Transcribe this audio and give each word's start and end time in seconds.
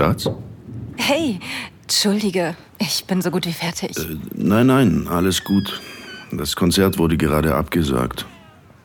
Schatz? 0.00 0.30
Hey, 0.96 1.38
entschuldige, 1.82 2.56
ich 2.78 3.04
bin 3.04 3.20
so 3.20 3.30
gut 3.30 3.44
wie 3.44 3.52
fertig. 3.52 3.98
Äh, 3.98 4.16
nein, 4.34 4.66
nein, 4.66 5.06
alles 5.06 5.44
gut. 5.44 5.78
Das 6.32 6.56
Konzert 6.56 6.96
wurde 6.96 7.18
gerade 7.18 7.54
abgesagt. 7.54 8.24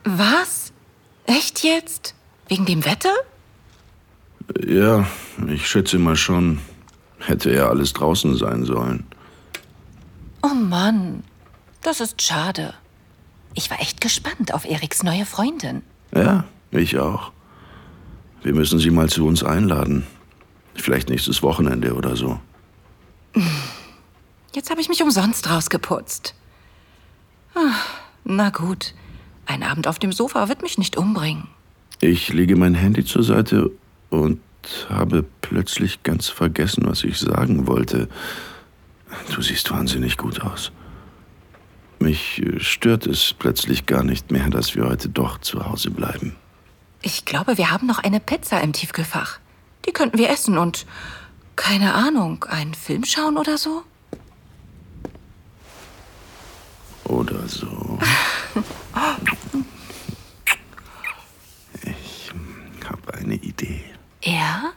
Was? 0.03 0.73
Echt 1.25 1.63
jetzt? 1.63 2.15
Wegen 2.49 2.65
dem 2.65 2.83
Wetter? 2.83 3.13
Ja, 4.67 5.07
ich 5.47 5.65
schätze 5.69 5.99
mal 5.99 6.17
schon. 6.17 6.59
Hätte 7.19 7.49
ja 7.53 7.69
alles 7.69 7.93
draußen 7.93 8.35
sein 8.35 8.65
sollen. 8.65 9.05
Oh 10.43 10.53
Mann, 10.53 11.23
das 11.81 12.01
ist 12.01 12.21
schade. 12.21 12.73
Ich 13.53 13.69
war 13.71 13.79
echt 13.79 14.01
gespannt 14.01 14.53
auf 14.53 14.65
Eriks 14.65 15.01
neue 15.01 15.25
Freundin. 15.25 15.81
Ja, 16.13 16.43
ich 16.71 16.99
auch. 16.99 17.31
Wir 18.43 18.53
müssen 18.53 18.79
sie 18.79 18.91
mal 18.91 19.07
zu 19.07 19.25
uns 19.25 19.45
einladen. 19.45 20.05
Vielleicht 20.75 21.09
nächstes 21.09 21.41
Wochenende 21.41 21.93
oder 21.95 22.15
so. 22.15 22.39
Jetzt 24.53 24.69
habe 24.69 24.81
ich 24.81 24.89
mich 24.89 25.01
umsonst 25.01 25.49
rausgeputzt. 25.49 26.35
Ach, 27.55 27.85
na 28.23 28.49
gut. 28.49 28.93
Ein 29.45 29.63
Abend 29.63 29.87
auf 29.87 29.99
dem 29.99 30.11
Sofa 30.11 30.49
wird 30.49 30.61
mich 30.61 30.77
nicht 30.77 30.97
umbringen. 30.97 31.47
Ich 32.01 32.33
lege 32.33 32.55
mein 32.55 32.75
Handy 32.75 33.05
zur 33.05 33.23
Seite 33.23 33.71
und 34.09 34.39
habe 34.89 35.25
plötzlich 35.41 36.03
ganz 36.03 36.27
vergessen, 36.27 36.85
was 36.85 37.03
ich 37.03 37.19
sagen 37.19 37.67
wollte. 37.67 38.09
Du 39.33 39.41
siehst 39.41 39.71
wahnsinnig 39.71 40.17
gut 40.17 40.41
aus. 40.41 40.71
Mich 41.99 42.41
stört 42.57 43.07
es 43.07 43.33
plötzlich 43.37 43.85
gar 43.85 44.03
nicht 44.03 44.31
mehr, 44.31 44.49
dass 44.49 44.75
wir 44.75 44.85
heute 44.85 45.09
doch 45.09 45.39
zu 45.39 45.65
Hause 45.65 45.91
bleiben. 45.91 46.35
Ich 47.01 47.25
glaube, 47.25 47.57
wir 47.57 47.71
haben 47.71 47.87
noch 47.87 47.99
eine 47.99 48.19
Pizza 48.19 48.61
im 48.61 48.73
Tiefkühlfach. 48.73 49.39
Die 49.85 49.91
könnten 49.91 50.17
wir 50.17 50.29
essen 50.29 50.57
und, 50.57 50.85
keine 51.55 51.93
Ahnung, 51.93 52.43
einen 52.45 52.73
Film 52.73 53.05
schauen 53.05 53.37
oder 53.37 53.57
so? 53.57 53.83
Oder 57.05 57.47
so. 57.47 57.99
Ich 61.83 62.31
habe 62.89 63.13
eine 63.15 63.35
Idee. 63.35 63.83
Ja? 64.23 64.71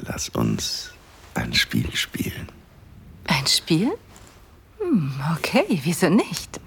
Lass 0.00 0.28
uns 0.30 0.92
ein 1.34 1.52
Spiel 1.54 1.94
spielen. 1.94 2.48
Ein 3.26 3.46
Spiel? 3.46 3.92
Hm, 4.78 5.12
okay, 5.36 5.64
wieso 5.82 6.08
nicht? 6.08 6.60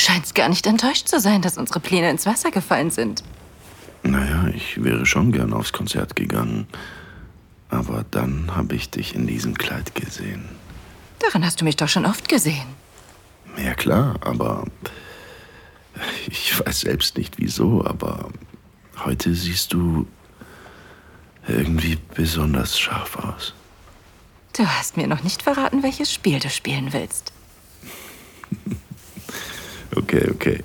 Du 0.00 0.06
scheinst 0.06 0.34
gar 0.34 0.48
nicht 0.48 0.66
enttäuscht 0.66 1.08
zu 1.08 1.20
sein, 1.20 1.42
dass 1.42 1.58
unsere 1.58 1.78
Pläne 1.78 2.08
ins 2.08 2.24
Wasser 2.24 2.50
gefallen 2.50 2.90
sind. 2.90 3.22
Naja, 4.02 4.48
ich 4.48 4.82
wäre 4.82 5.04
schon 5.04 5.30
gern 5.30 5.52
aufs 5.52 5.74
Konzert 5.74 6.16
gegangen. 6.16 6.66
Aber 7.68 8.06
dann 8.10 8.56
habe 8.56 8.76
ich 8.76 8.88
dich 8.88 9.14
in 9.14 9.26
diesem 9.26 9.58
Kleid 9.58 9.94
gesehen. 9.94 10.48
Daran 11.18 11.44
hast 11.44 11.60
du 11.60 11.66
mich 11.66 11.76
doch 11.76 11.90
schon 11.90 12.06
oft 12.06 12.30
gesehen. 12.30 12.64
Ja 13.62 13.74
klar, 13.74 14.14
aber 14.22 14.64
ich 16.28 16.58
weiß 16.58 16.80
selbst 16.80 17.18
nicht 17.18 17.36
wieso, 17.36 17.84
aber 17.84 18.30
heute 19.04 19.34
siehst 19.34 19.74
du 19.74 20.06
irgendwie 21.46 21.98
besonders 22.14 22.80
scharf 22.80 23.16
aus. 23.16 23.52
Du 24.56 24.66
hast 24.66 24.96
mir 24.96 25.08
noch 25.08 25.22
nicht 25.22 25.42
verraten, 25.42 25.82
welches 25.82 26.10
Spiel 26.10 26.38
du 26.38 26.48
spielen 26.48 26.94
willst. 26.94 27.34
okay, 30.10 30.30
okay. 30.30 30.64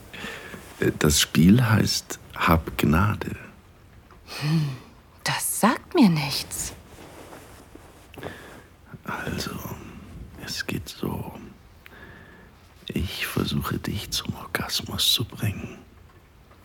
Das 0.99 1.19
Spiel 1.19 1.63
heißt 1.63 2.19
Hab 2.35 2.77
Gnade. 2.77 3.35
Hm, 4.41 4.69
das 5.23 5.59
sagt 5.59 5.93
mir 5.93 6.09
nichts. 6.09 6.73
Also, 9.05 9.51
es 10.43 10.65
geht 10.65 10.89
so. 10.89 11.33
Ich 12.87 13.27
versuche 13.27 13.77
dich 13.77 14.11
zum 14.11 14.33
Orgasmus 14.35 15.13
zu 15.13 15.25
bringen. 15.25 15.77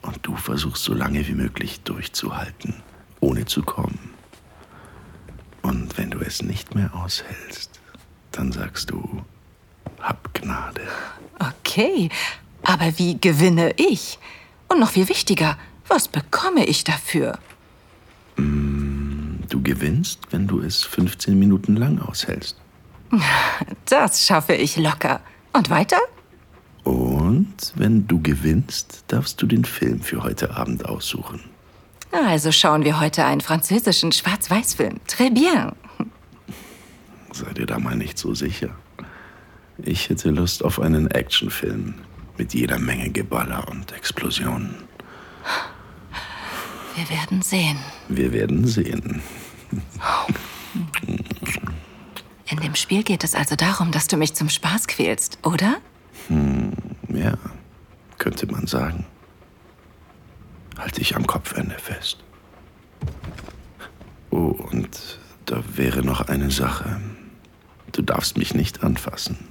Und 0.03 0.19
du 0.23 0.35
versuchst 0.37 0.83
so 0.85 0.95
lange 0.95 1.27
wie 1.29 1.35
möglich 1.35 1.83
durchzuhalten, 1.83 2.83
ohne 3.21 3.45
zu 3.45 3.63
kommen. 3.63 4.15
Und 5.61 5.99
wenn 5.99 6.11
du 6.11 6.21
es 6.21 6.43
nicht 6.43 6.75
mehr 6.75 6.95
aushältst, 6.95 7.81
dann 8.33 8.51
sagst 8.51 8.91
du, 8.91 9.23
hab 10.01 10.33
Gnade. 10.33 10.89
Okay, 11.39 12.09
aber 12.71 12.99
wie 12.99 13.21
gewinne 13.21 13.73
ich? 13.77 14.19
Und 14.69 14.79
noch 14.79 14.91
viel 14.91 15.09
wichtiger, 15.09 15.59
was 15.89 16.07
bekomme 16.07 16.65
ich 16.65 16.85
dafür? 16.85 17.39
Du 18.37 19.63
gewinnst, 19.63 20.21
wenn 20.31 20.47
du 20.47 20.61
es 20.61 20.85
15 20.85 21.37
Minuten 21.37 21.75
lang 21.75 21.99
aushältst. 21.99 22.57
Das 23.87 24.25
schaffe 24.25 24.55
ich 24.55 24.77
locker. 24.77 25.21
Und 25.53 25.69
weiter? 25.69 25.99
Und 26.85 27.73
wenn 27.75 28.07
du 28.07 28.23
gewinnst, 28.23 29.05
darfst 29.09 29.43
du 29.43 29.47
den 29.47 29.65
Film 29.65 30.01
für 30.01 30.23
heute 30.23 30.57
Abend 30.57 30.87
aussuchen. 30.87 31.41
Also 32.13 32.53
schauen 32.53 32.85
wir 32.85 33.01
heute 33.01 33.25
einen 33.25 33.41
französischen 33.41 34.13
Schwarz-Weiß-Film. 34.13 35.01
Très 35.09 35.31
bien. 35.31 35.73
Sei 37.33 37.53
dir 37.53 37.67
da 37.67 37.81
mal 37.81 37.97
nicht 37.97 38.17
so 38.17 38.35
sicher. 38.35 38.71
Ich 39.79 40.09
hätte 40.09 40.31
Lust 40.31 40.65
auf 40.65 40.81
einen 40.81 41.11
Actionfilm 41.11 41.95
mit 42.41 42.55
jeder 42.55 42.79
Menge 42.79 43.11
Geballer 43.11 43.69
und 43.69 43.93
Explosionen. 43.93 44.75
Wir 46.97 47.11
werden 47.11 47.43
sehen. 47.43 47.77
Wir 48.09 48.33
werden 48.33 48.67
sehen. 48.67 49.21
In 52.51 52.57
dem 52.61 52.75
Spiel 52.77 53.03
geht 53.03 53.25
es 53.25 53.35
also 53.35 53.57
darum, 53.57 53.91
dass 53.93 54.09
du 54.09 54.17
mich 54.17 54.33
zum 54.33 54.49
Spaß 54.49 54.87
quälst, 54.87 55.39
oder? 55.43 55.83
Hm, 56.29 56.73
ja, 57.13 57.35
könnte 58.17 58.51
man 58.51 58.67
sagen. 58.67 59.05
Halt 60.79 60.97
dich 60.97 61.15
am 61.17 61.27
Kopfende 61.27 61.77
fest. 61.79 62.25
Oh, 64.31 64.57
und 64.71 65.19
da 65.45 65.63
wäre 65.75 66.03
noch 66.03 66.23
eine 66.23 66.51
Sache. 66.51 67.03
Du 67.93 68.01
darfst 68.01 68.39
mich 68.39 68.55
nicht 68.55 68.83
anfassen. 68.83 69.50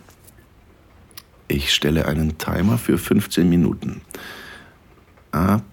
Ich 1.52 1.74
stelle 1.74 2.06
einen 2.06 2.38
Timer 2.38 2.78
für 2.78 3.00
15 3.00 3.50
Minuten. 3.50 4.02
Ab 5.32 5.64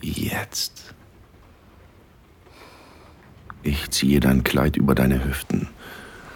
jetzt. 0.00 0.94
Ich 3.64 3.90
ziehe 3.90 4.20
dein 4.20 4.44
Kleid 4.44 4.76
über 4.76 4.94
deine 4.94 5.24
Hüften 5.24 5.66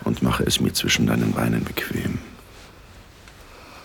und 0.02 0.22
mache 0.22 0.42
es 0.42 0.60
mir 0.60 0.72
zwischen 0.72 1.06
deinen 1.06 1.32
Beinen 1.32 1.62
bequem. 1.62 2.18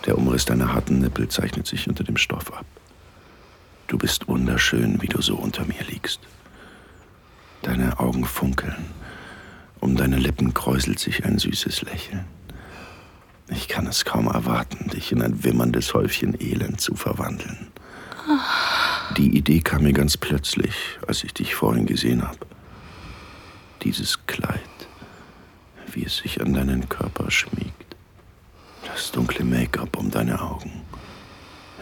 Der 0.08 0.18
Umriss 0.18 0.46
deiner 0.46 0.74
harten 0.74 0.98
Nippel 0.98 1.30
zeichnet 1.30 1.68
sich 1.68 1.88
unter 1.88 2.04
dem 2.04 2.18
Stoff 2.18 2.52
ab. 2.52 2.66
Du 3.86 4.00
bist 4.00 4.28
wunderschön, 4.28 5.00
wie 5.00 5.08
du 5.08 5.22
so 5.22 5.36
unter 5.36 5.64
mir 5.66 5.84
liegst. 5.88 6.22
Deine 7.62 8.00
Augen 8.00 8.26
funkeln. 8.26 8.88
Um 9.80 9.96
deine 9.96 10.18
Lippen 10.18 10.56
kräuselt 10.56 10.98
sich 10.98 11.24
ein 11.24 11.38
süßes 11.38 11.84
Lächeln. 11.84 12.26
Ich 13.50 13.68
kann 13.68 13.86
es 13.88 14.06
kaum 14.06 14.28
erwarten, 14.28 14.90
dich 14.90 15.12
in 15.12 15.22
ein 15.22 15.44
wimmerndes 15.44 15.94
Häufchen 15.94 16.40
Elend 16.40 16.82
zu 16.82 16.96
verwandeln. 16.96 17.68
Die 19.18 19.38
Idee 19.38 19.62
kam 19.62 19.84
mir 19.84 19.94
ganz 19.94 20.18
plötzlich, 20.18 20.74
als 21.08 21.24
ich 21.24 21.34
dich 21.34 21.54
vorhin 21.54 21.86
gesehen 21.86 22.24
habe. 22.28 22.40
Dieses 23.84 24.26
Kleid, 24.26 24.60
wie 25.92 26.06
es 26.06 26.18
sich 26.18 26.42
an 26.42 26.54
deinen 26.54 26.90
Körper 26.90 27.30
schmiegt. 27.30 27.96
Das 28.86 29.12
dunkle 29.12 29.46
Make-up 29.46 29.98
um 29.98 30.10
deine 30.10 30.42
Augen. 30.42 30.82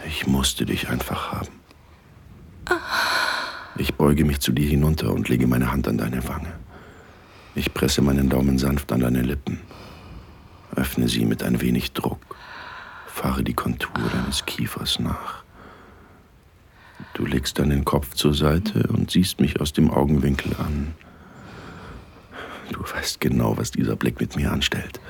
Ich 0.06 0.26
musste 0.26 0.66
dich 0.66 0.88
einfach 0.88 1.32
haben. 1.32 1.60
Ich 3.76 3.94
beuge 3.94 4.24
mich 4.24 4.40
zu 4.40 4.52
dir 4.52 4.68
hinunter 4.68 5.12
und 5.12 5.28
lege 5.28 5.46
meine 5.46 5.72
Hand 5.72 5.88
an 5.88 5.98
deine 5.98 6.26
Wange. 6.28 6.52
Ich 7.54 7.72
presse 7.72 8.02
meinen 8.02 8.28
Daumen 8.28 8.58
sanft 8.58 8.92
an 8.92 9.00
deine 9.00 9.22
Lippen. 9.22 9.60
Öffne 10.76 11.08
sie 11.08 11.24
mit 11.24 11.42
ein 11.42 11.60
wenig 11.60 11.92
Druck. 11.92 12.20
Fahre 13.06 13.44
die 13.44 13.54
Kontur 13.54 14.10
deines 14.12 14.44
Kiefers 14.44 14.98
nach. 14.98 15.44
Du 17.14 17.26
legst 17.26 17.58
deinen 17.58 17.84
Kopf 17.84 18.14
zur 18.14 18.34
Seite 18.34 18.88
und 18.88 19.10
siehst 19.10 19.40
mich 19.40 19.60
aus 19.60 19.72
dem 19.72 19.90
Augenwinkel 19.90 20.54
an. 20.56 20.94
Du 22.72 22.80
weißt 22.82 23.20
genau, 23.20 23.56
was 23.56 23.70
dieser 23.70 23.96
Blick 23.96 24.20
mit 24.20 24.36
mir 24.36 24.50
anstellt. 24.50 25.00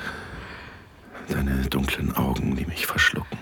Deine 1.28 1.62
dunklen 1.62 2.14
Augen, 2.14 2.56
die 2.56 2.66
mich 2.66 2.86
verschlucken, 2.86 3.38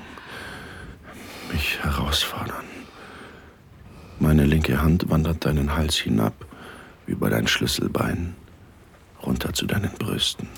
mich 1.52 1.82
herausfordern. 1.82 2.64
Meine 4.20 4.44
linke 4.44 4.80
Hand 4.80 5.10
wandert 5.10 5.44
deinen 5.44 5.74
Hals 5.74 5.96
hinab, 5.96 6.46
über 7.06 7.28
dein 7.30 7.48
Schlüsselbein, 7.48 8.36
runter 9.26 9.52
zu 9.52 9.66
deinen 9.66 9.90
Brüsten. 9.92 10.48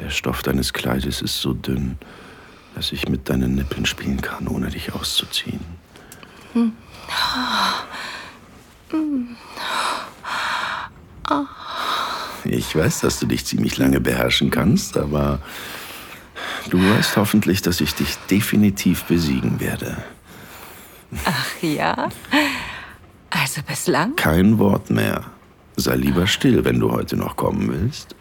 Der 0.00 0.10
Stoff 0.10 0.42
deines 0.42 0.72
Kleides 0.72 1.22
ist 1.22 1.40
so 1.40 1.52
dünn, 1.52 1.98
dass 2.74 2.92
ich 2.92 3.08
mit 3.08 3.28
deinen 3.28 3.54
Nippeln 3.56 3.86
spielen 3.86 4.20
kann, 4.20 4.46
ohne 4.46 4.68
dich 4.68 4.92
auszuziehen. 4.92 5.60
Ich 12.44 12.74
weiß, 12.76 13.00
dass 13.00 13.18
du 13.18 13.26
dich 13.26 13.44
ziemlich 13.44 13.76
lange 13.78 14.00
beherrschen 14.00 14.50
kannst, 14.50 14.96
aber 14.96 15.40
du 16.70 16.78
weißt 16.78 17.16
hoffentlich, 17.16 17.62
dass 17.62 17.80
ich 17.80 17.94
dich 17.94 18.16
definitiv 18.30 19.04
besiegen 19.04 19.60
werde. 19.60 19.96
Ach 21.24 21.62
ja? 21.62 22.08
Also 23.30 23.62
bislang? 23.62 24.16
Kein 24.16 24.58
Wort 24.58 24.90
mehr. 24.90 25.24
Sei 25.76 25.96
lieber 25.96 26.26
still, 26.26 26.64
wenn 26.64 26.80
du 26.80 26.90
heute 26.92 27.16
noch 27.16 27.36
kommen 27.36 27.68
willst. 27.70 28.14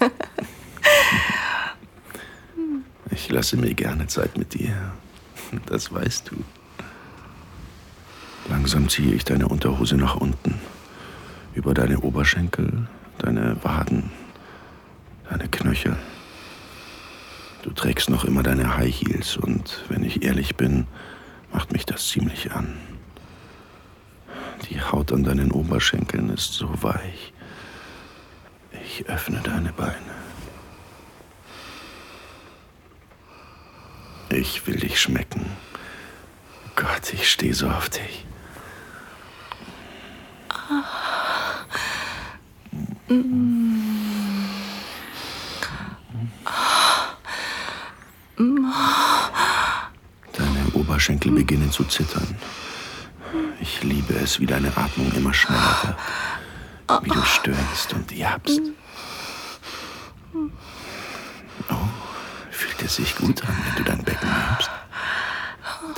Ich 3.20 3.28
lasse 3.30 3.56
mir 3.56 3.74
gerne 3.74 4.06
Zeit 4.06 4.38
mit 4.38 4.54
dir. 4.54 4.92
Das 5.66 5.92
weißt 5.92 6.30
du. 6.30 6.36
Langsam 8.48 8.88
ziehe 8.88 9.12
ich 9.12 9.24
deine 9.24 9.48
Unterhose 9.48 9.96
nach 9.96 10.14
unten. 10.14 10.54
Über 11.52 11.74
deine 11.74 11.98
Oberschenkel, 11.98 12.86
deine 13.18 13.62
Waden, 13.64 14.12
deine 15.28 15.48
Knöchel. 15.48 15.96
Du 17.62 17.72
trägst 17.72 18.08
noch 18.08 18.24
immer 18.24 18.44
deine 18.44 18.76
High 18.76 18.94
Heels 18.94 19.36
und 19.36 19.84
wenn 19.88 20.04
ich 20.04 20.22
ehrlich 20.22 20.54
bin, 20.54 20.86
macht 21.52 21.72
mich 21.72 21.84
das 21.84 22.06
ziemlich 22.06 22.52
an. 22.52 22.78
Die 24.70 24.80
Haut 24.80 25.12
an 25.12 25.24
deinen 25.24 25.50
Oberschenkeln 25.50 26.30
ist 26.30 26.52
so 26.52 26.70
weich. 26.82 27.32
Ich 28.84 29.08
öffne 29.08 29.40
deine 29.42 29.72
Beine. 29.72 30.27
Ich 34.38 34.64
will 34.68 34.76
dich 34.76 35.00
schmecken. 35.00 35.44
Gott, 36.76 37.12
ich 37.12 37.28
stehe 37.28 37.52
so 37.52 37.68
auf 37.68 37.88
dich. 37.88 38.24
Deine 50.32 50.66
Oberschenkel 50.74 51.32
beginnen 51.32 51.72
zu 51.72 51.82
zittern. 51.82 52.38
Ich 53.60 53.82
liebe 53.82 54.14
es, 54.14 54.38
wie 54.38 54.46
deine 54.46 54.68
Atmung 54.76 55.10
immer 55.16 55.34
schneller 55.34 55.96
wird. 56.86 57.04
Wie 57.04 57.10
du 57.10 57.24
stöhnst 57.24 57.92
und 57.92 58.12
japst. 58.12 58.60
Oh, 62.88 62.90
es 62.90 62.96
sich 62.96 63.16
gut 63.16 63.42
an, 63.42 63.54
wenn 63.66 63.84
du 63.84 63.90
dein 63.90 64.02
Becken 64.02 64.30
nimmst? 64.30 64.70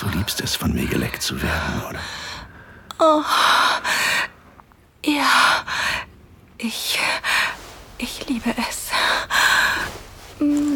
Du 0.01 0.09
liebst 0.09 0.41
es, 0.41 0.57
von 0.57 0.75
mir 0.75 0.87
geleckt 0.87 1.23
zu 1.23 1.41
werden, 1.41 1.83
oder? 1.89 2.01
Ja, 5.05 5.65
ich. 6.59 6.99
Ich 7.99 8.27
liebe 8.29 8.53
es. 8.69 8.91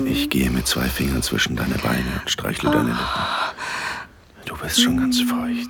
Ich 0.05 0.31
gehe 0.31 0.51
mit 0.51 0.69
zwei 0.69 0.89
Fingern 0.89 1.23
zwischen 1.23 1.57
deine 1.57 1.79
Beine 1.79 2.21
und 2.21 2.31
streichle 2.31 2.71
deine 2.71 2.91
Lippen. 2.91 3.05
Du 4.45 4.57
bist 4.57 4.81
schon 4.81 4.97
ganz 4.99 5.21
feucht. 5.21 5.69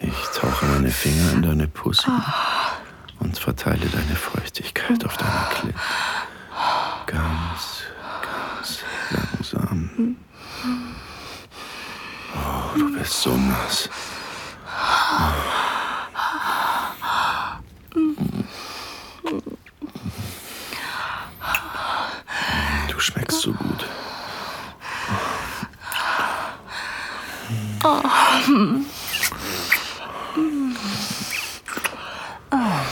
Ich 0.00 0.40
tauche 0.40 0.64
meine 0.64 0.90
Finger 0.90 1.32
in 1.32 1.42
deine 1.42 1.68
Pussy 1.68 2.10
und 3.18 3.38
verteile 3.38 3.86
deine 3.86 4.16
Feuchtigkeit 4.16 5.04
auf 5.04 5.18
deiner 5.18 5.50
Klit. 5.50 5.74
Ganz, 7.06 7.22
ganz 7.46 7.71
langsam. 9.10 10.16
Oh, 12.34 12.78
du 12.78 12.92
bist 12.98 13.22
so 13.22 13.36
nass. 13.36 13.88
Du 22.88 23.00
schmeckst 23.00 23.40
so 23.40 23.52
gut. 23.52 23.86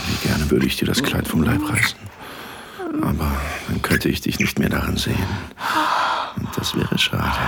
Wie 0.06 0.26
gerne 0.26 0.50
würde 0.50 0.66
ich 0.66 0.76
dir 0.76 0.86
das 0.86 1.02
Kleid 1.02 1.28
vom 1.28 1.42
Leib 1.42 1.60
reißen. 1.68 1.98
Aber 3.02 3.30
dann 3.68 3.82
könnte 3.82 4.08
ich 4.08 4.20
dich 4.20 4.40
nicht 4.40 4.58
mehr 4.58 4.68
daran 4.68 4.96
sehen. 4.96 5.26
Das 6.60 6.76
wäre 6.76 6.98
schade. 6.98 7.38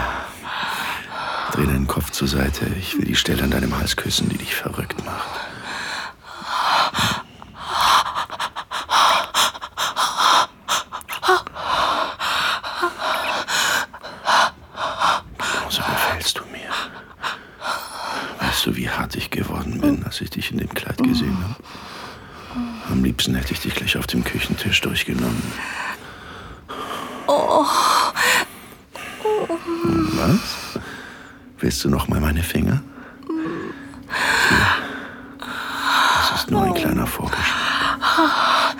Dreh 1.52 1.66
deinen 1.66 1.86
Kopf 1.86 2.12
zur 2.12 2.26
Seite. 2.26 2.64
Ich 2.80 2.96
will 2.96 3.04
die 3.04 3.14
Stelle 3.14 3.42
an 3.42 3.50
deinem 3.50 3.76
Hals 3.76 3.94
küssen, 3.94 4.26
die 4.30 4.38
dich 4.38 4.54
verrückt 4.54 5.04
macht. 5.04 5.28
So 15.68 15.82
gefällst 15.82 16.38
du 16.38 16.44
mir. 16.46 16.70
Weißt 18.40 18.64
du, 18.64 18.74
wie 18.76 18.88
hart 18.88 19.14
ich 19.14 19.28
geworden 19.28 19.78
bin, 19.78 20.02
als 20.06 20.22
ich 20.22 20.30
dich 20.30 20.50
in 20.52 20.56
dem 20.56 20.72
Kleid 20.72 20.96
gesehen 20.96 21.36
habe? 21.44 21.62
Am 22.90 23.04
liebsten 23.04 23.34
hätte 23.34 23.52
ich 23.52 23.60
dich 23.60 23.74
gleich 23.74 23.98
auf 23.98 24.06
dem 24.06 24.24
Küchentisch 24.24 24.80
durchgenommen. 24.80 25.52
Was? 30.22 30.78
Willst 31.58 31.84
du 31.84 31.88
noch 31.88 32.06
mal 32.06 32.20
meine 32.20 32.42
Finger? 32.44 32.80
Hier. 34.48 34.66
Das 36.30 36.40
ist 36.40 36.50
nur 36.50 36.62
ein 36.62 36.74
kleiner 36.74 37.06
Vorgeschmack. 37.08 38.76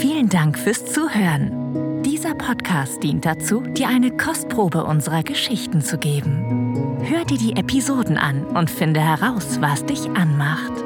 Vielen 0.00 0.28
Dank 0.28 0.56
fürs 0.58 0.84
Zuhören. 0.84 2.02
Dieser 2.04 2.34
Podcast 2.34 3.02
dient 3.02 3.24
dazu, 3.24 3.62
dir 3.62 3.88
eine 3.88 4.16
Kostprobe 4.16 4.84
unserer 4.84 5.24
Geschichten 5.24 5.82
zu 5.82 5.98
geben. 5.98 7.00
Hör 7.02 7.24
dir 7.24 7.38
die 7.38 7.56
Episoden 7.56 8.18
an 8.18 8.44
und 8.44 8.70
finde 8.70 9.00
heraus, 9.00 9.60
was 9.60 9.84
dich 9.84 10.08
anmacht. 10.10 10.85